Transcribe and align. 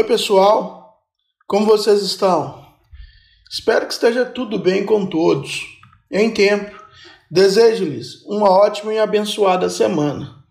Oi, 0.00 0.04
pessoal, 0.04 0.98
como 1.46 1.66
vocês 1.66 2.00
estão? 2.00 2.64
Espero 3.50 3.86
que 3.86 3.92
esteja 3.92 4.24
tudo 4.24 4.58
bem 4.58 4.86
com 4.86 5.04
todos. 5.04 5.66
Em 6.10 6.32
tempo, 6.32 6.74
desejo-lhes 7.30 8.24
uma 8.24 8.48
ótima 8.48 8.94
e 8.94 8.98
abençoada 8.98 9.68
semana. 9.68 10.42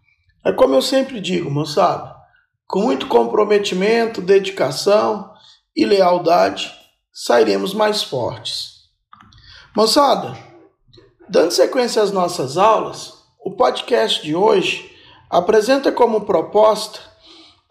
É 0.45 0.51
como 0.51 0.75
eu 0.75 0.83
sempre 0.83 1.19
digo, 1.19 1.49
moçada, 1.49 2.15
com 2.67 2.81
muito 2.83 3.07
comprometimento, 3.07 4.21
dedicação 4.21 5.33
e 5.75 5.83
lealdade, 5.83 6.71
sairemos 7.11 7.73
mais 7.73 8.03
fortes. 8.03 8.83
Moçada, 9.75 10.37
dando 11.27 11.49
sequência 11.49 12.03
às 12.03 12.11
nossas 12.11 12.55
aulas, 12.55 13.15
o 13.43 13.55
podcast 13.55 14.21
de 14.21 14.35
hoje 14.35 14.95
apresenta 15.27 15.91
como 15.91 16.21
proposta 16.21 17.08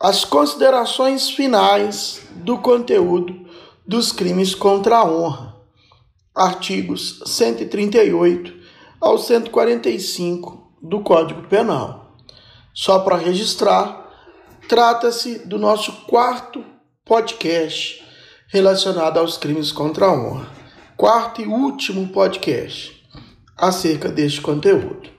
as 0.01 0.25
considerações 0.25 1.29
finais 1.29 2.23
do 2.31 2.59
conteúdo 2.59 3.49
dos 3.85 4.13
crimes 4.13 4.55
contra 4.55 4.99
a 4.99 5.05
honra, 5.05 5.57
artigos 6.33 7.21
138 7.27 8.55
ao 9.01 9.19
145 9.19 10.73
do 10.81 11.01
Código 11.01 11.43
Penal. 11.49 12.17
Só 12.73 13.01
para 13.01 13.17
registrar, 13.17 14.09
trata-se 14.69 15.41
do 15.41 15.59
nosso 15.59 15.91
quarto 16.07 16.65
podcast 17.05 18.01
relacionado 18.47 19.19
aos 19.19 19.37
crimes 19.37 19.73
contra 19.73 20.07
a 20.07 20.13
honra, 20.13 20.49
quarto 20.97 21.43
e 21.43 21.47
último 21.47 22.07
podcast 22.11 23.05
acerca 23.57 24.09
deste 24.09 24.41
conteúdo. 24.41 25.11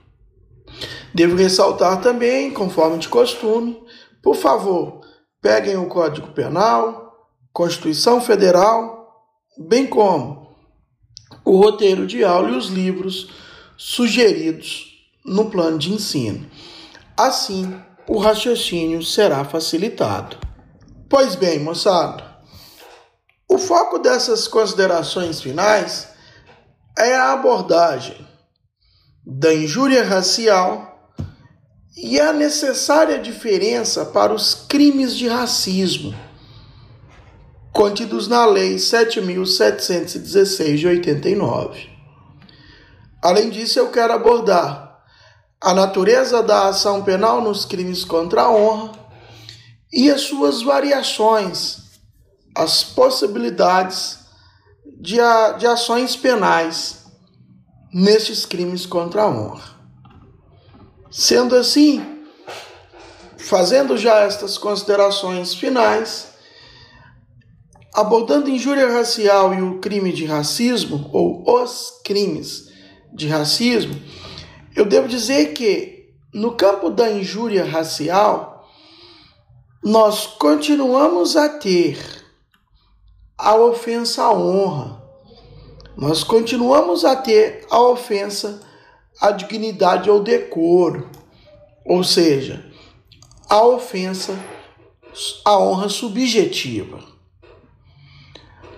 Devo 1.12 1.36
ressaltar 1.36 2.00
também, 2.00 2.50
conforme 2.50 2.96
de 2.96 3.08
costume, 3.08 3.78
por 4.22 4.36
favor, 4.36 5.00
peguem 5.40 5.76
o 5.76 5.86
Código 5.86 6.32
Penal, 6.32 7.28
Constituição 7.52 8.20
Federal, 8.20 9.24
bem 9.58 9.86
como 9.86 10.54
o 11.44 11.56
roteiro 11.56 12.06
de 12.06 12.22
aula 12.24 12.50
e 12.50 12.56
os 12.56 12.66
livros 12.66 13.30
sugeridos 13.76 14.86
no 15.24 15.50
plano 15.50 15.78
de 15.78 15.92
ensino. 15.92 16.48
Assim, 17.16 17.80
o 18.08 18.18
raciocínio 18.18 19.02
será 19.02 19.44
facilitado. 19.44 20.36
Pois 21.08 21.34
bem, 21.34 21.58
moçada, 21.58 22.24
o 23.48 23.58
foco 23.58 23.98
dessas 23.98 24.46
considerações 24.46 25.40
finais 25.40 26.08
é 26.96 27.14
a 27.14 27.32
abordagem 27.32 28.26
da 29.24 29.52
injúria 29.52 30.04
racial 30.04 30.89
e 31.96 32.20
a 32.20 32.32
necessária 32.32 33.18
diferença 33.18 34.04
para 34.04 34.32
os 34.32 34.54
crimes 34.54 35.16
de 35.16 35.28
racismo 35.28 36.14
contidos 37.72 38.28
na 38.28 38.44
Lei 38.44 38.76
7.716 38.76 40.76
de 40.76 40.86
89. 40.86 41.88
Além 43.22 43.50
disso, 43.50 43.78
eu 43.78 43.90
quero 43.90 44.12
abordar 44.12 45.02
a 45.60 45.74
natureza 45.74 46.42
da 46.42 46.68
ação 46.68 47.02
penal 47.02 47.40
nos 47.40 47.64
crimes 47.64 48.04
contra 48.04 48.42
a 48.42 48.50
honra 48.50 48.92
e 49.92 50.10
as 50.10 50.22
suas 50.22 50.62
variações, 50.62 51.78
as 52.54 52.82
possibilidades 52.82 54.18
de, 55.00 55.16
de 55.58 55.66
ações 55.66 56.16
penais 56.16 57.04
nestes 57.92 58.46
crimes 58.46 58.86
contra 58.86 59.22
a 59.22 59.28
honra. 59.28 59.79
Sendo 61.10 61.56
assim, 61.56 62.24
fazendo 63.36 63.98
já 63.98 64.20
estas 64.20 64.56
considerações 64.56 65.52
finais, 65.52 66.28
abordando 67.92 68.48
injúria 68.48 68.88
racial 68.92 69.52
e 69.52 69.60
o 69.60 69.80
crime 69.80 70.12
de 70.12 70.24
racismo, 70.24 71.10
ou 71.12 71.62
os 71.62 72.00
crimes 72.04 72.70
de 73.12 73.26
racismo, 73.26 74.00
eu 74.76 74.84
devo 74.84 75.08
dizer 75.08 75.52
que 75.52 76.14
no 76.32 76.52
campo 76.52 76.88
da 76.88 77.10
injúria 77.10 77.64
racial, 77.64 78.70
nós 79.82 80.26
continuamos 80.26 81.36
a 81.36 81.48
ter 81.48 81.98
a 83.36 83.56
ofensa 83.56 84.22
à 84.22 84.32
honra, 84.32 85.02
nós 85.96 86.22
continuamos 86.22 87.04
a 87.04 87.16
ter 87.16 87.66
a 87.68 87.80
ofensa 87.80 88.69
a 89.20 89.30
dignidade 89.32 90.08
ou 90.08 90.22
decoro, 90.22 91.10
ou 91.84 92.02
seja, 92.02 92.64
a 93.48 93.62
ofensa 93.62 94.34
à 95.44 95.58
honra 95.58 95.88
subjetiva. 95.88 97.00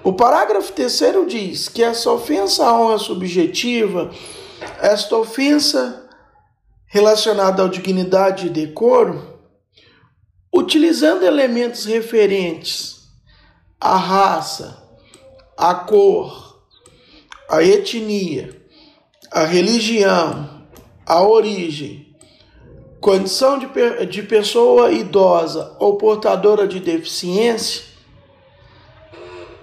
O 0.03 0.13
parágrafo 0.13 0.73
terceiro 0.73 1.27
diz 1.27 1.69
que 1.69 1.83
essa 1.83 2.11
ofensa 2.11 2.67
à 2.67 2.73
honra 2.73 2.99
subjetiva, 2.99 4.11
esta 4.81 5.17
ofensa 5.17 6.09
relacionada 6.87 7.65
à 7.65 7.69
dignidade 7.69 8.49
e 8.49 8.51
decoro, 8.51 9.39
utilizando 10.53 11.23
elementos 11.23 11.85
referentes 11.85 13.09
à 13.81 13.97
raça, 13.97 14.83
à 15.57 15.75
cor, 15.75 16.67
à 17.49 17.63
etnia, 17.63 18.62
a 19.33 19.45
religião, 19.45 20.63
a 21.07 21.23
origem, 21.23 22.15
condição 23.01 23.59
de, 23.59 23.67
de 24.07 24.23
pessoa 24.23 24.93
idosa 24.93 25.75
ou 25.79 25.97
portadora 25.97 26.69
de 26.69 26.79
deficiência, 26.79 27.83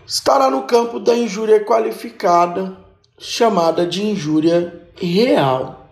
estará 0.08 0.50
no 0.50 0.64
campo 0.64 1.00
da 1.00 1.16
injúria 1.16 1.64
qualificada, 1.64 2.76
chamada 3.20 3.86
de 3.86 4.04
injúria 4.04 4.90
real. 4.96 5.88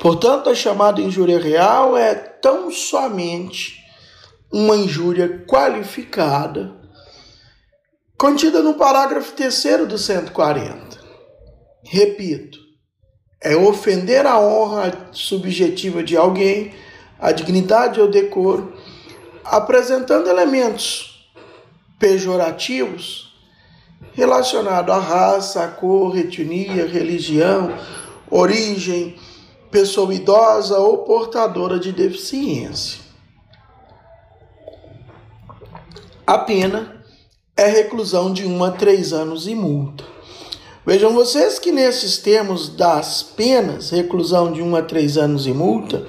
Portanto, 0.00 0.50
a 0.50 0.54
chamada 0.56 1.00
injúria 1.00 1.38
real 1.38 1.96
é 1.96 2.14
tão 2.14 2.68
somente 2.70 3.80
uma 4.52 4.76
injúria 4.76 5.44
qualificada, 5.46 6.74
contida 8.18 8.60
no 8.60 8.74
parágrafo 8.74 9.32
3 9.32 9.86
do 9.86 9.96
140. 9.96 11.03
Repito, 11.84 12.58
é 13.40 13.54
ofender 13.54 14.26
a 14.26 14.40
honra 14.40 15.08
subjetiva 15.12 16.02
de 16.02 16.16
alguém, 16.16 16.74
a 17.20 17.30
dignidade 17.30 18.00
ou 18.00 18.08
decoro, 18.08 18.72
apresentando 19.44 20.28
elementos 20.28 21.30
pejorativos 21.98 23.32
relacionados 24.14 24.94
à 24.94 24.98
raça, 24.98 25.64
à 25.64 25.68
cor, 25.68 26.16
etnia, 26.16 26.86
religião, 26.86 27.76
origem, 28.30 29.16
pessoa 29.70 30.14
idosa 30.14 30.78
ou 30.78 30.98
portadora 30.98 31.78
de 31.78 31.92
deficiência. 31.92 33.02
A 36.26 36.38
pena 36.38 37.04
é 37.56 37.66
reclusão 37.66 38.32
de 38.32 38.46
1 38.46 38.64
a 38.64 38.70
3 38.70 39.12
anos 39.12 39.46
e 39.46 39.54
multa. 39.54 40.13
Vejam 40.86 41.14
vocês 41.14 41.58
que 41.58 41.72
nesses 41.72 42.18
termos 42.18 42.68
das 42.68 43.22
penas, 43.22 43.88
reclusão 43.88 44.52
de 44.52 44.60
1 44.60 44.76
a 44.76 44.82
3 44.82 45.16
anos 45.16 45.46
e 45.46 45.52
multa, 45.52 46.06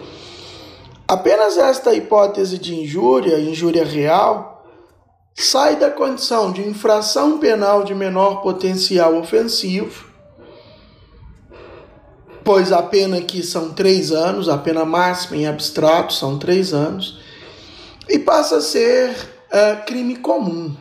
apenas 1.08 1.58
esta 1.58 1.94
hipótese 1.94 2.58
de 2.58 2.75
injúria, 2.75 3.40
injúria 3.40 3.86
real, 3.86 4.66
sai 5.34 5.78
da 5.78 5.90
condição 5.90 6.52
de 6.52 6.62
infração 6.62 7.38
penal 7.38 7.86
de 7.86 7.95
menor 7.95 8.42
potencial 8.42 9.16
ofensivo, 9.16 10.10
pois 12.44 12.74
a 12.74 12.83
pena 12.83 13.18
aqui 13.18 13.42
são 13.42 13.74
três 13.74 14.12
anos, 14.12 14.50
a 14.50 14.57
pena 14.57 14.83
máxima 14.83 15.38
em 15.38 15.48
abstrato 15.48 16.12
são 16.12 16.38
três 16.38 16.74
anos, 16.74 17.18
e 18.10 18.19
passa 18.19 18.57
a 18.57 18.62
ser 18.62 19.12
uh, 19.12 19.86
crime 19.86 20.18
comum. 20.18 20.75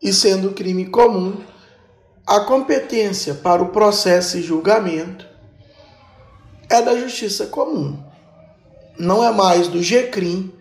E 0.00 0.12
sendo 0.12 0.52
crime 0.52 0.86
comum, 0.86 1.36
a 2.26 2.40
competência 2.40 3.34
para 3.34 3.62
o 3.62 3.68
processo 3.68 4.38
e 4.38 4.42
julgamento 4.42 5.26
é 6.68 6.80
da 6.80 6.96
justiça 6.98 7.46
comum, 7.46 8.02
não 8.98 9.22
é 9.24 9.30
mais 9.32 9.68
do 9.68 9.82
GCRIM, 9.82 10.52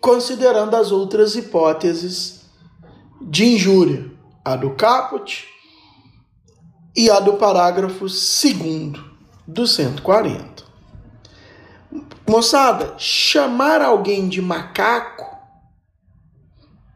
considerando 0.00 0.74
as 0.76 0.92
outras 0.92 1.34
hipóteses 1.34 2.42
de 3.20 3.44
injúria, 3.44 4.10
a 4.44 4.56
do 4.56 4.70
caput 4.70 5.46
e 6.96 7.10
a 7.10 7.18
do 7.20 7.34
parágrafo 7.34 8.06
2 8.06 9.02
do 9.46 9.66
140. 9.66 10.64
Moçada, 12.28 12.94
chamar 12.96 13.82
alguém 13.82 14.28
de 14.28 14.40
macaco, 14.40 15.36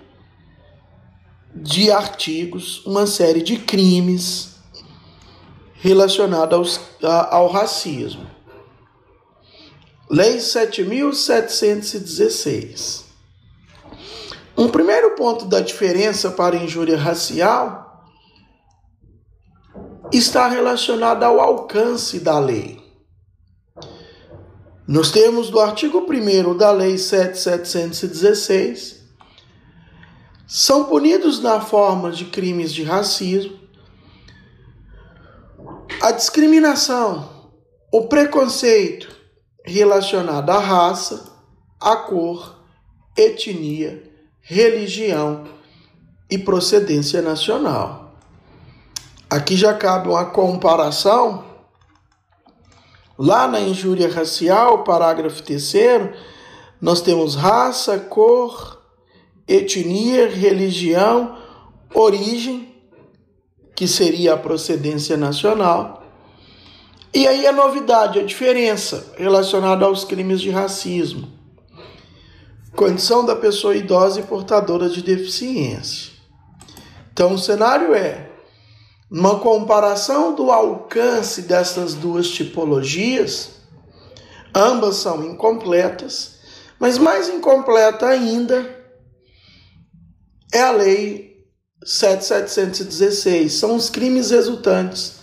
de 1.53 1.91
artigos, 1.91 2.85
uma 2.85 3.05
série 3.05 3.43
de 3.43 3.57
crimes 3.57 4.59
relacionados 5.73 6.79
ao 7.29 7.49
racismo. 7.49 8.31
Lei 10.15 10.37
7.716. 10.37 13.05
Um 14.55 14.69
primeiro 14.69 15.15
ponto 15.15 15.45
da 15.45 15.59
diferença 15.59 16.29
para 16.29 16.55
injúria 16.55 16.95
racial 16.95 18.13
está 20.11 20.47
relacionado 20.47 21.23
ao 21.23 21.39
alcance 21.39 22.19
da 22.19 22.37
lei. 22.37 22.79
Nos 24.87 25.09
termos 25.09 25.49
do 25.49 25.59
artigo 25.59 26.05
1 26.07 26.57
da 26.57 26.69
Lei 26.69 26.93
7.716, 26.93 28.97
são 30.45 30.83
punidos 30.83 31.41
na 31.41 31.59
forma 31.59 32.11
de 32.11 32.25
crimes 32.25 32.71
de 32.71 32.83
racismo, 32.83 33.59
a 35.99 36.11
discriminação, 36.11 37.49
o 37.91 38.03
preconceito 38.03 39.22
relacionado 39.63 40.49
à 40.49 40.59
raça, 40.59 41.31
à 41.79 41.95
cor, 41.95 42.59
etnia, 43.17 44.11
religião 44.41 45.45
e 46.29 46.37
procedência 46.37 47.21
nacional. 47.21 48.15
Aqui 49.29 49.55
já 49.55 49.73
cabe 49.73 50.09
uma 50.09 50.25
comparação. 50.25 51.45
Lá 53.17 53.47
na 53.47 53.59
injúria 53.59 54.11
racial, 54.11 54.83
parágrafo 54.83 55.41
terceiro, 55.41 56.13
nós 56.81 57.01
temos 57.01 57.35
raça, 57.35 57.97
cor, 57.97 58.81
etnia, 59.47 60.27
religião, 60.27 61.37
origem, 61.93 62.75
que 63.75 63.87
seria 63.87 64.33
a 64.33 64.37
procedência 64.37 65.15
nacional. 65.15 66.02
E 67.13 67.27
aí 67.27 67.45
a 67.45 67.51
novidade, 67.51 68.19
a 68.19 68.23
diferença 68.23 69.13
relacionada 69.17 69.85
aos 69.85 70.03
crimes 70.03 70.41
de 70.41 70.49
racismo. 70.49 71.31
Condição 72.75 73.23
da 73.23 73.35
pessoa 73.35 73.75
idosa 73.75 74.19
e 74.19 74.23
portadora 74.23 74.89
de 74.89 75.03
deficiência. 75.03 76.11
Então 77.11 77.33
o 77.33 77.37
cenário 77.37 77.93
é 77.93 78.31
uma 79.11 79.37
comparação 79.39 80.33
do 80.33 80.51
alcance 80.51 81.43
dessas 81.43 81.93
duas 81.93 82.27
tipologias, 82.29 83.51
ambas 84.55 84.95
são 84.95 85.23
incompletas, 85.23 86.39
mas 86.79 86.97
mais 86.97 87.29
incompleta 87.29 88.07
ainda 88.07 88.83
é 90.51 90.61
a 90.61 90.71
lei 90.71 91.45
7716, 91.85 93.53
são 93.53 93.75
os 93.75 93.91
crimes 93.91 94.31
resultantes 94.31 95.17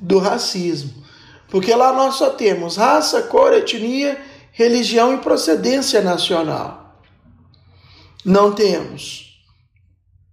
do 0.00 0.18
racismo. 0.18 1.05
Porque 1.48 1.74
lá 1.74 1.92
nós 1.92 2.16
só 2.16 2.30
temos 2.30 2.76
raça, 2.76 3.22
cor, 3.22 3.52
etnia, 3.52 4.20
religião 4.52 5.14
e 5.14 5.18
procedência 5.18 6.00
nacional. 6.00 7.00
Não 8.24 8.52
temos 8.52 9.44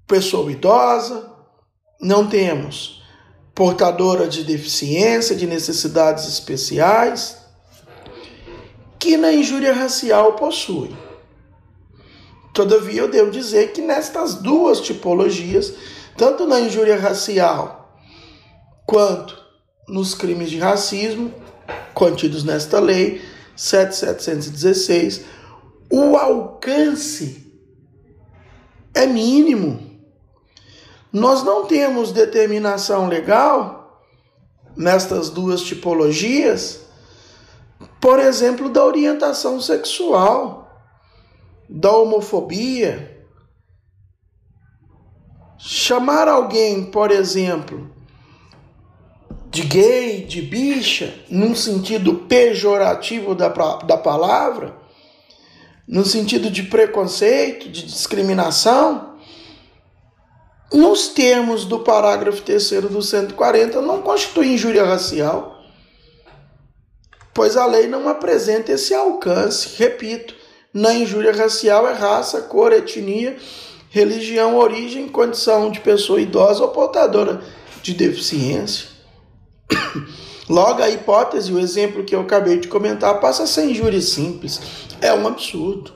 pessoa 0.07 0.51
idosa, 0.51 1.31
não 1.99 2.27
temos 2.27 3.03
portadora 3.53 4.27
de 4.27 4.43
deficiência, 4.43 5.35
de 5.35 5.45
necessidades 5.45 6.27
especiais, 6.27 7.37
que 8.97 9.17
na 9.17 9.31
injúria 9.31 9.73
racial 9.73 10.33
possui. 10.33 10.95
Todavia, 12.53 13.01
eu 13.01 13.09
devo 13.09 13.31
dizer 13.31 13.73
que 13.73 13.81
nestas 13.81 14.35
duas 14.35 14.79
tipologias, 14.79 15.73
tanto 16.17 16.47
na 16.47 16.59
injúria 16.61 16.97
racial 16.97 17.99
quanto 18.85 19.42
nos 19.87 20.13
crimes 20.13 20.49
de 20.49 20.59
racismo 20.59 21.33
contidos 21.93 22.43
nesta 22.43 22.79
lei 22.79 23.21
7716, 23.55 25.25
o 25.91 26.17
alcance 26.17 27.53
é 28.93 29.05
mínimo. 29.05 29.91
Nós 31.11 31.43
não 31.43 31.65
temos 31.65 32.11
determinação 32.11 33.07
legal 33.07 34.01
nestas 34.75 35.29
duas 35.29 35.61
tipologias, 35.61 36.81
por 38.01 38.19
exemplo, 38.19 38.69
da 38.69 38.83
orientação 38.83 39.61
sexual 39.61 40.63
da 41.69 41.91
homofobia, 41.91 43.25
chamar 45.57 46.27
alguém, 46.27 46.85
por 46.85 47.11
exemplo, 47.11 47.89
de 49.53 49.61
gay, 49.61 50.25
de 50.25 50.41
bicha, 50.41 51.13
num 51.29 51.55
sentido 51.55 52.15
pejorativo 52.27 53.35
da, 53.35 53.49
da 53.49 53.95
palavra, 53.95 54.75
no 55.87 56.03
sentido 56.03 56.49
de 56.49 56.63
preconceito, 56.63 57.69
de 57.69 57.83
discriminação, 57.85 59.13
nos 60.73 61.09
termos 61.09 61.65
do 61.65 61.81
parágrafo 61.81 62.41
3 62.41 62.81
do 62.89 62.99
140, 62.99 63.79
não 63.79 64.01
constitui 64.01 64.53
injúria 64.53 64.83
racial, 64.83 65.63
pois 67.31 67.55
a 67.55 67.67
lei 67.67 67.85
não 67.85 68.09
apresenta 68.09 68.71
esse 68.71 68.91
alcance, 68.95 69.75
repito, 69.77 70.33
na 70.73 70.95
injúria 70.95 71.31
racial 71.31 71.87
é 71.87 71.93
raça, 71.93 72.41
cor, 72.41 72.73
etnia, 72.73 73.37
religião, 73.91 74.57
origem, 74.57 75.07
condição 75.07 75.69
de 75.69 75.79
pessoa 75.79 76.19
idosa 76.19 76.63
ou 76.63 76.69
portadora 76.69 77.39
de 77.83 77.93
deficiência. 77.93 78.92
Logo, 80.49 80.81
a 80.81 80.89
hipótese, 80.89 81.51
o 81.51 81.59
exemplo 81.59 82.03
que 82.03 82.13
eu 82.13 82.21
acabei 82.21 82.59
de 82.59 82.67
comentar, 82.67 83.19
passa 83.19 83.43
a 83.43 83.47
ser 83.47 83.65
injúria 83.65 84.01
simples. 84.01 84.59
É 85.01 85.13
um 85.13 85.27
absurdo. 85.27 85.93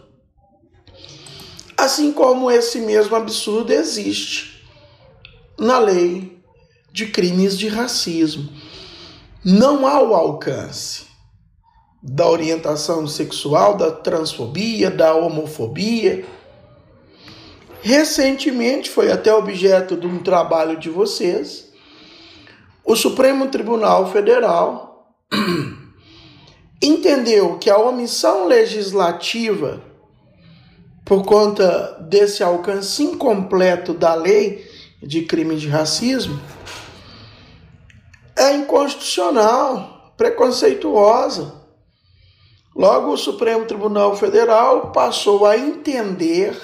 Assim 1.78 2.12
como 2.12 2.50
esse 2.50 2.80
mesmo 2.80 3.16
absurdo 3.16 3.72
existe 3.72 4.66
na 5.60 5.80
lei 5.80 6.38
de 6.92 7.08
crimes 7.08 7.58
de 7.58 7.68
racismo. 7.68 8.50
Não 9.44 9.86
há 9.86 10.02
o 10.02 10.16
alcance 10.16 11.06
da 12.02 12.28
orientação 12.28 13.08
sexual, 13.08 13.76
da 13.76 13.92
transfobia, 13.92 14.90
da 14.90 15.14
homofobia. 15.14 16.26
Recentemente 17.82 18.90
foi 18.90 19.12
até 19.12 19.34
objeto 19.34 19.96
de 19.96 20.08
um 20.08 20.20
trabalho 20.20 20.80
de 20.80 20.90
vocês. 20.90 21.67
O 22.90 22.96
Supremo 22.96 23.50
Tribunal 23.50 24.10
Federal 24.14 25.14
entendeu 26.82 27.58
que 27.58 27.70
a 27.70 27.78
omissão 27.78 28.48
legislativa, 28.48 29.84
por 31.04 31.26
conta 31.26 31.98
desse 32.10 32.42
alcance 32.42 33.04
incompleto 33.04 33.94
da 33.94 34.14
lei 34.14 34.66
de 35.04 35.24
crime 35.24 35.58
de 35.58 35.68
racismo, 35.68 36.40
é 38.34 38.54
inconstitucional, 38.54 40.14
preconceituosa. 40.16 41.56
Logo, 42.74 43.12
o 43.12 43.18
Supremo 43.18 43.66
Tribunal 43.66 44.16
Federal 44.16 44.94
passou 44.94 45.46
a 45.46 45.58
entender 45.58 46.58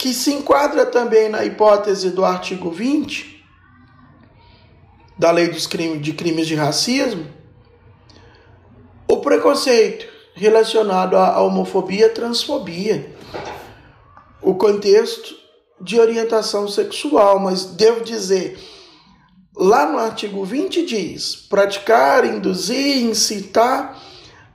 que 0.00 0.14
se 0.14 0.32
enquadra 0.32 0.86
também 0.86 1.28
na 1.28 1.44
hipótese 1.44 2.08
do 2.08 2.24
artigo 2.24 2.70
20 2.70 3.44
da 5.18 5.30
Lei 5.30 5.48
dos 5.48 5.66
crimes, 5.66 6.00
de 6.00 6.14
Crimes 6.14 6.46
de 6.46 6.54
Racismo 6.54 7.26
o 9.06 9.18
preconceito 9.18 10.08
relacionado 10.32 11.18
à 11.18 11.38
homofobia 11.42 12.08
transfobia, 12.08 13.14
o 14.40 14.54
contexto 14.54 15.34
de 15.78 16.00
orientação 16.00 16.66
sexual, 16.66 17.38
mas 17.38 17.66
devo 17.66 18.02
dizer 18.02 18.58
Lá 19.54 19.84
no 19.84 19.98
artigo 19.98 20.42
20 20.42 20.86
diz: 20.86 21.36
praticar, 21.36 22.24
induzir, 22.24 23.02
incitar 23.02 24.00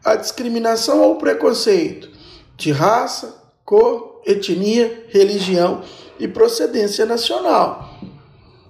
a 0.03 0.15
discriminação 0.15 1.01
ou 1.01 1.17
preconceito 1.17 2.09
de 2.57 2.71
raça, 2.71 3.43
cor, 3.63 4.14
etnia, 4.25 5.05
religião 5.09 5.83
e 6.19 6.27
procedência 6.27 7.05
nacional, 7.05 7.99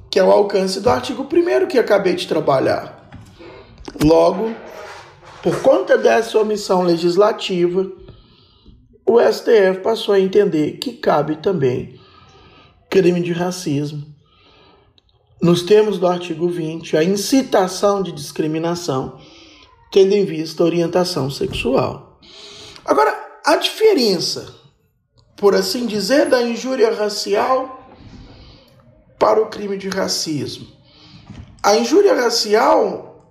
que 0.09 0.19
é 0.19 0.23
o 0.23 0.31
alcance 0.31 0.79
do 0.79 0.89
artigo 0.89 1.23
1 1.23 1.67
que 1.67 1.79
acabei 1.79 2.15
de 2.15 2.27
trabalhar. 2.27 3.09
Logo, 4.03 4.53
por 5.41 5.61
conta 5.61 5.97
dessa 5.97 6.37
omissão 6.39 6.81
legislativa, 6.81 7.89
o 9.05 9.19
STF 9.21 9.81
passou 9.83 10.15
a 10.15 10.19
entender 10.19 10.73
que 10.79 10.93
cabe 10.93 11.37
também 11.37 11.99
crime 12.89 13.21
de 13.21 13.31
racismo 13.31 14.15
nos 15.41 15.61
termos 15.61 15.99
do 15.99 16.07
artigo 16.07 16.47
20, 16.49 16.97
a 16.97 17.03
incitação 17.03 18.01
de 18.01 18.11
discriminação, 18.11 19.19
tendo 19.91 20.13
em 20.13 20.25
vista 20.25 20.63
a 20.63 20.65
orientação 20.65 21.29
sexual. 21.29 22.19
Agora, 22.83 23.15
a 23.45 23.55
diferença, 23.57 24.55
por 25.35 25.55
assim 25.55 25.85
dizer, 25.85 26.29
da 26.29 26.41
injúria 26.41 26.93
racial 26.93 27.89
para 29.19 29.41
o 29.41 29.47
crime 29.47 29.77
de 29.77 29.89
racismo. 29.89 30.67
A 31.61 31.75
injúria 31.75 32.13
racial, 32.13 33.25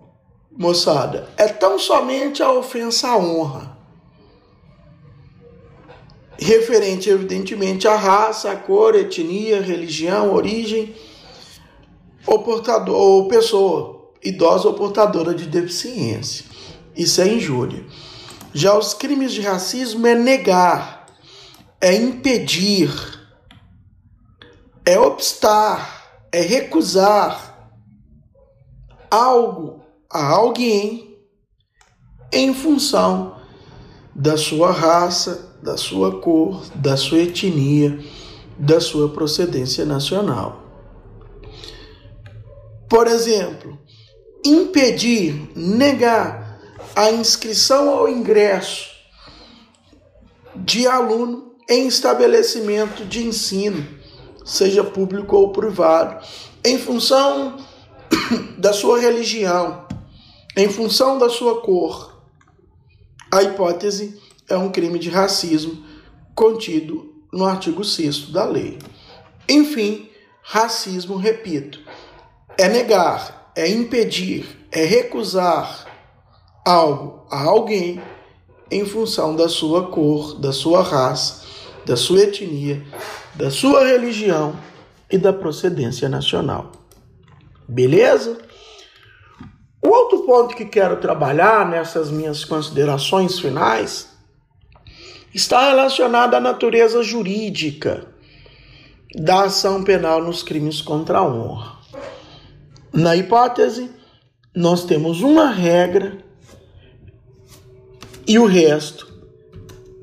moçada, 0.50 1.28
é 1.36 1.46
tão 1.46 1.78
somente 1.78 2.42
a 2.42 2.52
ofensa 2.52 3.08
à 3.08 3.16
honra. 3.16 3.74
Referente, 6.36 7.08
evidentemente, 7.08 7.86
à 7.86 7.96
raça, 7.96 8.50
à 8.50 8.56
cor, 8.56 8.94
etnia, 8.94 9.62
religião, 9.62 10.34
origem 10.34 10.94
ou 12.26 12.42
portador 12.42 12.96
ou 12.96 13.28
pessoa 13.28 14.10
idosa 14.22 14.68
ou 14.68 14.74
portadora 14.74 15.34
de 15.34 15.46
deficiência. 15.46 16.44
Isso 16.96 17.20
é 17.20 17.28
injúria. 17.28 17.84
Já 18.52 18.76
os 18.76 18.94
crimes 18.94 19.32
de 19.32 19.42
racismo 19.42 20.06
é 20.06 20.14
negar, 20.14 21.03
é 21.84 21.94
impedir, 21.94 22.90
é 24.86 24.98
obstar, 24.98 26.26
é 26.32 26.40
recusar 26.40 27.68
algo 29.10 29.84
a 30.10 30.26
alguém 30.28 31.18
em 32.32 32.54
função 32.54 33.36
da 34.14 34.38
sua 34.38 34.72
raça, 34.72 35.58
da 35.62 35.76
sua 35.76 36.22
cor, 36.22 36.64
da 36.74 36.96
sua 36.96 37.18
etnia, 37.18 38.02
da 38.58 38.80
sua 38.80 39.10
procedência 39.10 39.84
nacional. 39.84 40.62
Por 42.88 43.06
exemplo, 43.06 43.78
impedir, 44.42 45.50
negar 45.54 46.58
a 46.96 47.10
inscrição 47.10 47.94
ou 47.94 48.08
ingresso 48.08 48.88
de 50.56 50.86
aluno 50.86 51.53
em 51.68 51.86
estabelecimento 51.86 53.04
de 53.04 53.26
ensino, 53.26 53.86
seja 54.44 54.84
público 54.84 55.36
ou 55.36 55.52
privado, 55.52 56.24
em 56.64 56.78
função 56.78 57.56
da 58.58 58.72
sua 58.72 58.98
religião, 58.98 59.86
em 60.56 60.68
função 60.68 61.18
da 61.18 61.28
sua 61.28 61.60
cor. 61.60 62.22
A 63.30 63.42
hipótese 63.42 64.20
é 64.48 64.56
um 64.56 64.70
crime 64.70 64.98
de 64.98 65.08
racismo 65.08 65.84
contido 66.34 67.12
no 67.32 67.44
artigo 67.44 67.82
6 67.82 68.30
da 68.30 68.44
lei. 68.44 68.78
Enfim, 69.48 70.08
racismo, 70.42 71.16
repito, 71.16 71.80
é 72.56 72.68
negar, 72.68 73.52
é 73.56 73.68
impedir, 73.68 74.66
é 74.70 74.84
recusar 74.84 75.86
algo 76.64 77.26
a 77.30 77.42
alguém 77.42 78.00
em 78.70 78.84
função 78.86 79.34
da 79.34 79.48
sua 79.48 79.88
cor, 79.88 80.38
da 80.38 80.52
sua 80.52 80.82
raça, 80.82 81.42
da 81.84 81.96
sua 81.96 82.20
etnia, 82.20 82.82
da 83.34 83.50
sua 83.50 83.84
religião 83.86 84.56
e 85.10 85.18
da 85.18 85.32
procedência 85.32 86.08
nacional. 86.08 86.72
Beleza? 87.68 88.38
O 89.82 89.88
outro 89.88 90.20
ponto 90.22 90.56
que 90.56 90.64
quero 90.64 90.96
trabalhar 90.96 91.68
nessas 91.68 92.10
minhas 92.10 92.44
considerações 92.44 93.38
finais 93.38 94.08
está 95.34 95.68
relacionado 95.68 96.34
à 96.34 96.40
natureza 96.40 97.02
jurídica 97.02 98.06
da 99.14 99.44
ação 99.44 99.84
penal 99.84 100.22
nos 100.22 100.42
crimes 100.42 100.80
contra 100.80 101.18
a 101.18 101.24
honra. 101.24 101.78
Na 102.92 103.14
hipótese, 103.16 103.90
nós 104.54 104.84
temos 104.84 105.20
uma 105.20 105.50
regra 105.50 106.18
e 108.26 108.38
o 108.38 108.46
resto, 108.46 109.12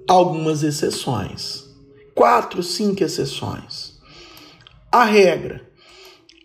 algumas 0.07 0.61
exceções. 0.61 1.61
Quatro, 2.13 2.62
cinco 2.62 3.03
exceções. 3.03 4.00
A 4.91 5.03
regra: 5.03 5.70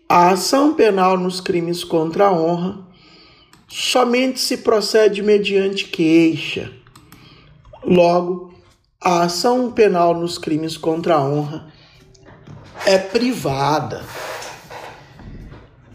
a 0.07 0.29
ação 0.29 0.73
penal 0.73 1.17
nos 1.17 1.41
crimes 1.41 1.83
contra 1.83 2.27
a 2.27 2.31
honra 2.31 2.87
somente 3.67 4.39
se 4.39 4.57
procede 4.57 5.21
mediante 5.21 5.85
queixa. 5.85 6.71
Logo, 7.83 8.53
a 9.01 9.23
ação 9.23 9.71
penal 9.71 10.13
nos 10.13 10.37
crimes 10.37 10.77
contra 10.77 11.15
a 11.15 11.23
honra 11.23 11.71
é 12.85 12.97
privada 12.97 14.05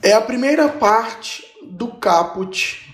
é 0.03 0.13
a 0.13 0.21
primeira 0.21 0.69
parte 0.69 1.45
do 1.63 1.87
caput 1.87 2.93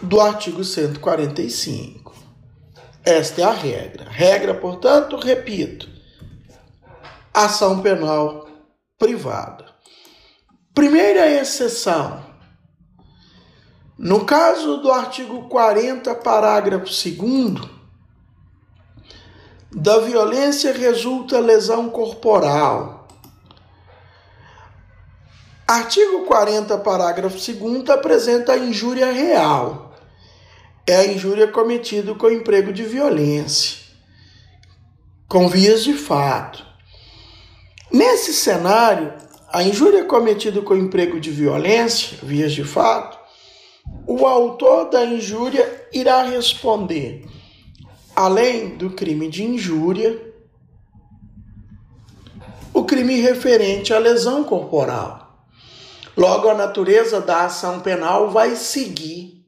do 0.00 0.20
artigo 0.20 0.62
145. 0.62 1.99
Esta 3.10 3.40
é 3.40 3.44
a 3.44 3.50
regra. 3.50 4.08
Regra, 4.08 4.54
portanto, 4.54 5.16
repito, 5.16 5.88
ação 7.34 7.82
penal 7.82 8.46
privada. 8.96 9.66
Primeira 10.72 11.28
exceção. 11.28 12.24
No 13.98 14.24
caso 14.24 14.76
do 14.78 14.92
artigo 14.92 15.48
40, 15.48 16.14
parágrafo 16.14 16.86
2 16.86 17.68
da 19.72 19.98
violência 19.98 20.72
resulta 20.72 21.38
lesão 21.38 21.90
corporal 21.90 23.00
Artigo 25.70 26.24
40, 26.26 26.78
parágrafo 26.78 27.36
2 27.36 27.90
apresenta 27.90 28.54
a 28.54 28.58
injúria 28.58 29.12
real. 29.12 29.89
É 30.90 30.96
a 30.96 31.06
injúria 31.06 31.46
cometida 31.46 32.12
com 32.16 32.28
emprego 32.28 32.72
de 32.72 32.82
violência, 32.82 33.78
com 35.28 35.48
vias 35.48 35.84
de 35.84 35.94
fato. 35.94 36.66
Nesse 37.92 38.34
cenário, 38.34 39.14
a 39.52 39.62
injúria 39.62 40.04
cometida 40.04 40.60
com 40.62 40.74
emprego 40.74 41.20
de 41.20 41.30
violência, 41.30 42.18
vias 42.24 42.50
de 42.50 42.64
fato, 42.64 43.16
o 44.04 44.26
autor 44.26 44.90
da 44.90 45.04
injúria 45.04 45.86
irá 45.92 46.24
responder, 46.24 47.24
além 48.16 48.76
do 48.76 48.90
crime 48.90 49.28
de 49.28 49.44
injúria, 49.44 50.20
o 52.74 52.82
crime 52.82 53.20
referente 53.20 53.94
à 53.94 53.98
lesão 54.00 54.42
corporal. 54.42 55.46
Logo, 56.16 56.48
a 56.48 56.54
natureza 56.54 57.20
da 57.20 57.44
ação 57.44 57.78
penal 57.78 58.32
vai 58.32 58.56
seguir 58.56 59.39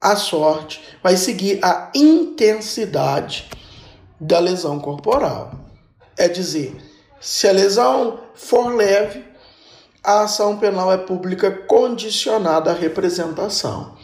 a 0.00 0.16
sorte, 0.16 0.80
vai 1.02 1.16
seguir 1.16 1.58
a 1.62 1.90
intensidade 1.94 3.48
da 4.18 4.38
lesão 4.38 4.78
corporal. 4.80 5.52
É 6.16 6.28
dizer, 6.28 6.76
se 7.20 7.46
a 7.46 7.52
lesão 7.52 8.20
for 8.34 8.74
leve, 8.74 9.22
a 10.02 10.22
ação 10.22 10.56
penal 10.56 10.90
é 10.90 10.96
pública 10.96 11.50
condicionada 11.50 12.70
à 12.70 12.74
representação. 12.74 13.94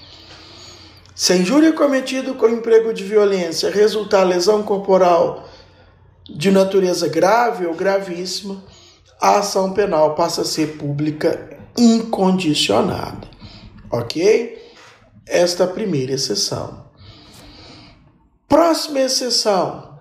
Se 1.15 1.33
a 1.33 1.37
injúria 1.37 1.73
cometida 1.73 2.35
com 2.35 2.47
emprego 2.47 2.93
de 2.93 3.03
violência 3.03 3.71
resultar 3.71 4.25
lesão 4.25 4.62
corporal 4.62 5.49
de 6.29 6.50
natureza 6.50 7.09
grave 7.09 7.65
ou 7.65 7.73
gravíssima, 7.73 8.62
a 9.19 9.38
ação 9.38 9.73
penal 9.73 10.15
passa 10.15 10.43
a 10.43 10.45
ser 10.45 10.76
pública 10.76 11.59
incondicionada. 11.79 13.29
Ok? 13.91 14.65
Esta 15.26 15.66
primeira 15.66 16.12
exceção. 16.12 16.87
Próxima 18.49 19.00
exceção. 19.00 20.00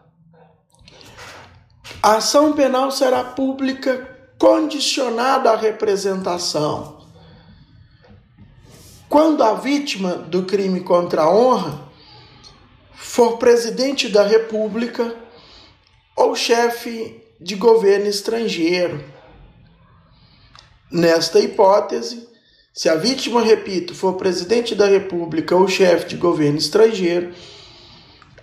A 2.01 2.17
ação 2.17 2.53
penal 2.53 2.91
será 2.91 3.24
pública 3.24 4.15
condicionada 4.38 5.51
à 5.51 5.55
representação. 5.55 7.03
Quando 9.10 9.44
a 9.44 9.53
vítima 9.55 10.13
do 10.13 10.44
crime 10.44 10.82
contra 10.82 11.24
a 11.24 11.29
honra 11.29 11.89
for 12.94 13.38
presidente 13.38 14.10
da 14.10 14.24
República 14.24 15.15
ou 16.15 16.36
chefe 16.36 17.24
de 17.39 17.55
governo 17.55 18.08
estrangeiro. 18.08 19.03
Nesta 20.91 21.39
hipótese, 21.39 22.27
se 22.75 22.89
a 22.89 22.96
vítima, 22.96 23.41
repito, 23.41 23.96
for 23.96 24.15
presidente 24.15 24.75
da 24.75 24.86
República 24.86 25.55
ou 25.55 25.65
chefe 25.65 26.10
de 26.10 26.17
governo 26.17 26.58
estrangeiro, 26.58 27.34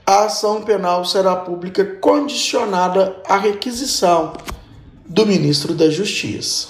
a 0.06 0.24
ação 0.24 0.62
penal 0.62 1.04
será 1.04 1.36
pública 1.36 1.84
condicionada 1.84 3.20
à 3.28 3.36
requisição 3.36 4.32
do 5.04 5.26
ministro 5.26 5.74
da 5.74 5.90
Justiça. 5.90 6.68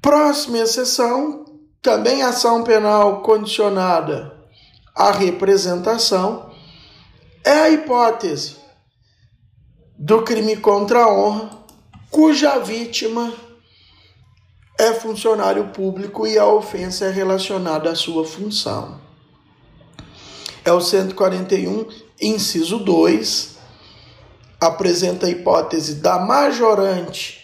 Próxima 0.00 0.58
exceção, 0.58 1.44
também 1.82 2.22
ação 2.22 2.62
penal 2.62 3.20
condicionada 3.20 4.32
à 4.94 5.10
representação, 5.10 6.48
é 7.42 7.50
a 7.50 7.70
hipótese 7.70 8.54
do 9.98 10.22
crime 10.22 10.56
contra 10.58 11.00
a 11.00 11.12
honra, 11.12 11.50
cuja 12.08 12.60
vítima 12.60 13.49
é 14.80 14.94
funcionário 14.94 15.68
público 15.68 16.26
e 16.26 16.38
a 16.38 16.46
ofensa 16.46 17.04
é 17.04 17.10
relacionada 17.10 17.90
à 17.90 17.94
sua 17.94 18.24
função. 18.24 18.98
É 20.64 20.72
o 20.72 20.80
141, 20.80 21.86
inciso 22.18 22.78
2, 22.78 23.58
apresenta 24.58 25.26
a 25.26 25.30
hipótese 25.30 25.96
da 25.96 26.18
majorante 26.18 27.40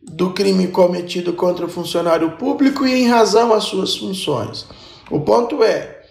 do 0.00 0.32
crime 0.32 0.68
cometido 0.68 1.34
contra 1.34 1.66
o 1.66 1.68
funcionário 1.68 2.38
público 2.38 2.86
e 2.86 3.02
em 3.02 3.06
razão 3.06 3.52
às 3.52 3.64
suas 3.64 3.94
funções. 3.94 4.66
O 5.10 5.20
ponto 5.20 5.62
é: 5.62 6.06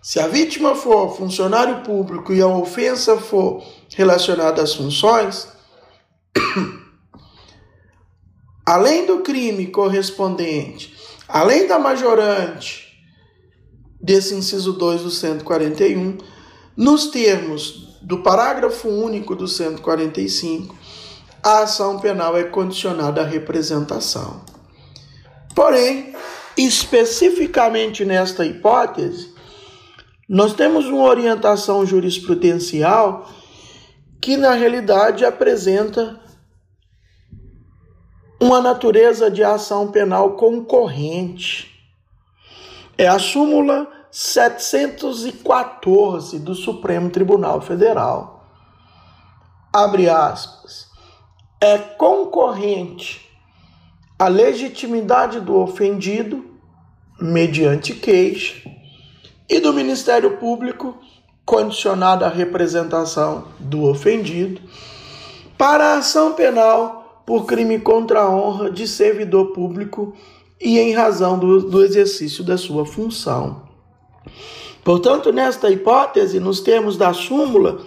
se 0.00 0.18
a 0.18 0.26
vítima 0.26 0.74
for 0.74 1.14
funcionário 1.18 1.82
público 1.82 2.32
e 2.32 2.40
a 2.40 2.46
ofensa 2.46 3.18
for 3.18 3.62
relacionada 3.94 4.62
às 4.62 4.74
funções, 4.74 5.48
além 8.68 9.06
do 9.06 9.20
crime 9.20 9.68
correspondente, 9.68 10.94
além 11.26 11.66
da 11.66 11.78
majorante 11.78 12.86
desse 13.98 14.34
inciso 14.34 14.74
2 14.74 15.04
do 15.04 15.10
141, 15.10 16.18
nos 16.76 17.06
termos 17.06 17.96
do 18.02 18.22
parágrafo 18.22 18.86
único 18.86 19.34
do 19.34 19.48
145, 19.48 20.76
a 21.42 21.60
ação 21.60 21.98
penal 21.98 22.36
é 22.36 22.44
condicionada 22.44 23.22
à 23.22 23.24
representação. 23.24 24.42
Porém, 25.54 26.14
especificamente 26.54 28.04
nesta 28.04 28.44
hipótese, 28.44 29.32
nós 30.28 30.52
temos 30.52 30.84
uma 30.84 31.04
orientação 31.04 31.86
jurisprudencial 31.86 33.30
que, 34.20 34.36
na 34.36 34.52
realidade, 34.52 35.24
apresenta 35.24 36.20
uma 38.40 38.60
natureza 38.60 39.28
de 39.30 39.42
ação 39.42 39.90
penal 39.90 40.32
concorrente. 40.32 41.74
É 42.96 43.08
a 43.08 43.18
súmula 43.18 43.88
714 44.10 46.38
do 46.38 46.54
Supremo 46.54 47.10
Tribunal 47.10 47.60
Federal. 47.60 48.46
Abre 49.72 50.08
aspas. 50.08 50.86
É 51.60 51.76
concorrente 51.76 53.28
a 54.18 54.28
legitimidade 54.28 55.40
do 55.40 55.56
ofendido, 55.56 56.44
mediante 57.20 57.94
queixa, 57.94 58.62
e 59.48 59.60
do 59.60 59.72
Ministério 59.72 60.36
Público, 60.38 60.96
condicionada 61.44 62.26
à 62.26 62.28
representação 62.28 63.46
do 63.58 63.84
ofendido, 63.84 64.60
para 65.56 65.94
a 65.94 65.98
ação 65.98 66.34
penal 66.34 67.07
por 67.28 67.44
crime 67.44 67.78
contra 67.78 68.22
a 68.22 68.30
honra 68.30 68.70
de 68.70 68.88
servidor 68.88 69.52
público 69.52 70.16
e 70.58 70.78
em 70.78 70.94
razão 70.94 71.38
do, 71.38 71.60
do 71.60 71.84
exercício 71.84 72.42
da 72.42 72.56
sua 72.56 72.86
função. 72.86 73.68
Portanto, 74.82 75.30
nesta 75.30 75.70
hipótese, 75.70 76.40
nos 76.40 76.60
termos 76.60 76.96
da 76.96 77.12
súmula, 77.12 77.82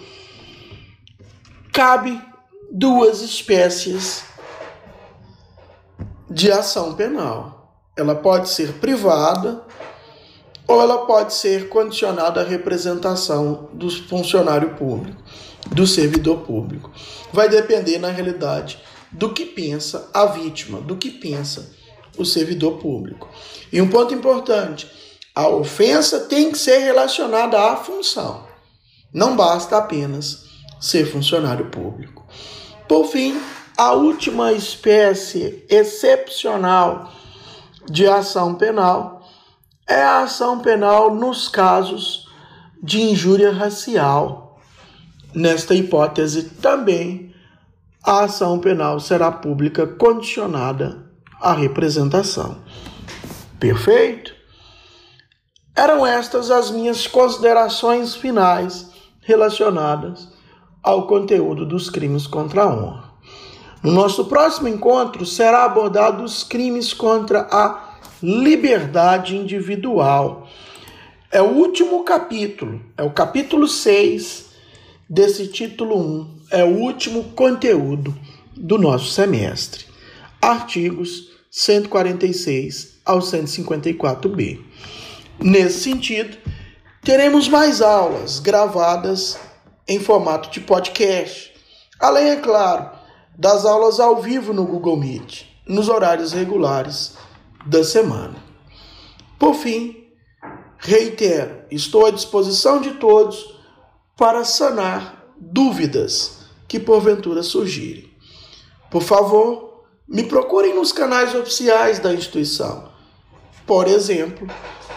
cabe 1.72 2.22
duas 2.70 3.20
espécies 3.20 4.22
de 6.30 6.52
ação 6.52 6.94
penal. 6.94 7.74
Ela 7.96 8.14
pode 8.14 8.48
ser 8.48 8.74
privada 8.74 9.64
ou 10.68 10.80
ela 10.80 11.04
pode 11.04 11.34
ser 11.34 11.68
condicionada 11.68 12.42
à 12.42 12.44
representação 12.44 13.70
do 13.72 13.90
funcionário 13.90 14.76
público, 14.76 15.20
do 15.66 15.84
servidor 15.84 16.42
público. 16.42 16.92
Vai 17.32 17.48
depender, 17.48 17.98
na 17.98 18.08
realidade, 18.08 18.78
do 19.12 19.32
que 19.32 19.44
pensa 19.44 20.10
a 20.12 20.26
vítima, 20.26 20.80
do 20.80 20.96
que 20.96 21.10
pensa 21.10 21.70
o 22.16 22.24
servidor 22.24 22.78
público. 22.78 23.28
E 23.72 23.80
um 23.80 23.88
ponto 23.88 24.14
importante: 24.14 24.90
a 25.34 25.48
ofensa 25.48 26.20
tem 26.20 26.50
que 26.50 26.58
ser 26.58 26.78
relacionada 26.78 27.58
à 27.70 27.76
função. 27.76 28.46
Não 29.12 29.36
basta 29.36 29.76
apenas 29.76 30.46
ser 30.80 31.06
funcionário 31.06 31.66
público. 31.66 32.26
Por 32.88 33.06
fim, 33.06 33.40
a 33.76 33.92
última 33.92 34.52
espécie 34.52 35.64
excepcional 35.68 37.12
de 37.90 38.06
ação 38.06 38.54
penal 38.54 39.22
é 39.88 40.02
a 40.02 40.22
ação 40.22 40.60
penal 40.60 41.14
nos 41.14 41.48
casos 41.48 42.28
de 42.82 43.00
injúria 43.00 43.50
racial. 43.50 44.60
Nesta 45.34 45.74
hipótese, 45.74 46.50
também 46.60 47.31
a 48.04 48.24
ação 48.24 48.58
penal 48.58 48.98
será 48.98 49.30
pública 49.30 49.86
condicionada 49.86 51.06
à 51.40 51.52
representação. 51.52 52.58
Perfeito? 53.60 54.34
Eram 55.74 56.04
estas 56.04 56.50
as 56.50 56.70
minhas 56.70 57.06
considerações 57.06 58.14
finais 58.16 58.90
relacionadas 59.20 60.28
ao 60.82 61.06
conteúdo 61.06 61.64
dos 61.64 61.88
crimes 61.88 62.26
contra 62.26 62.64
a 62.64 62.74
honra. 62.74 63.12
No 63.82 63.92
nosso 63.92 64.24
próximo 64.24 64.68
encontro 64.68 65.24
será 65.24 65.64
abordado 65.64 66.24
os 66.24 66.42
crimes 66.42 66.92
contra 66.92 67.46
a 67.50 67.98
liberdade 68.20 69.36
individual. 69.36 70.48
É 71.30 71.40
o 71.40 71.50
último 71.50 72.04
capítulo, 72.04 72.80
é 72.96 73.02
o 73.02 73.10
capítulo 73.10 73.66
6 73.68 74.50
desse 75.08 75.46
título 75.46 75.98
1 75.98 76.41
é 76.52 76.62
o 76.62 76.76
último 76.76 77.24
conteúdo 77.32 78.14
do 78.54 78.76
nosso 78.76 79.10
semestre. 79.10 79.86
Artigos 80.40 81.30
146 81.50 83.00
ao 83.04 83.20
154b. 83.20 84.60
Nesse 85.40 85.80
sentido, 85.80 86.36
teremos 87.02 87.48
mais 87.48 87.80
aulas 87.80 88.38
gravadas 88.38 89.38
em 89.88 89.98
formato 89.98 90.50
de 90.50 90.60
podcast, 90.60 91.52
além, 91.98 92.30
é 92.30 92.36
claro, 92.36 92.90
das 93.36 93.64
aulas 93.64 93.98
ao 93.98 94.20
vivo 94.20 94.52
no 94.52 94.66
Google 94.66 94.98
Meet, 94.98 95.46
nos 95.66 95.88
horários 95.88 96.32
regulares 96.32 97.14
da 97.64 97.82
semana. 97.82 98.36
Por 99.38 99.54
fim, 99.54 100.06
reitero, 100.76 101.62
estou 101.70 102.04
à 102.04 102.10
disposição 102.10 102.80
de 102.80 102.92
todos 102.92 103.56
para 104.16 104.44
sanar 104.44 105.34
dúvidas 105.40 106.41
que 106.72 106.80
porventura 106.80 107.42
surgirem. 107.42 108.10
Por 108.90 109.02
favor, 109.02 109.84
me 110.08 110.22
procurem 110.22 110.74
nos 110.74 110.90
canais 110.90 111.34
oficiais 111.34 111.98
da 111.98 112.14
instituição. 112.14 112.88
Por 113.66 113.86
exemplo, 113.86 114.48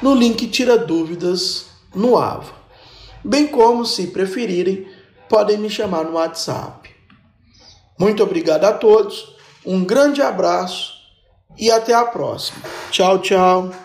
no 0.02 0.16
link 0.16 0.48
Tira 0.48 0.78
Dúvidas 0.78 1.66
no 1.94 2.18
AVA. 2.18 2.54
Bem 3.22 3.46
como, 3.48 3.86
se 3.86 4.08
preferirem, 4.08 4.88
podem 5.28 5.58
me 5.58 5.70
chamar 5.70 6.06
no 6.06 6.14
WhatsApp. 6.14 6.90
Muito 8.00 8.24
obrigado 8.24 8.64
a 8.64 8.72
todos, 8.72 9.36
um 9.66 9.84
grande 9.84 10.22
abraço 10.22 10.94
e 11.58 11.70
até 11.70 11.94
a 11.94 12.06
próxima. 12.06 12.60
Tchau, 12.90 13.20
tchau. 13.20 13.85